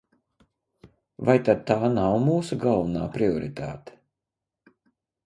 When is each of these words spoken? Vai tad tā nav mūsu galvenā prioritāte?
Vai 1.27 1.35
tad 1.49 1.61
tā 1.71 1.77
nav 1.97 2.15
mūsu 2.23 2.57
galvenā 2.63 3.05
prioritāte? 3.19 3.99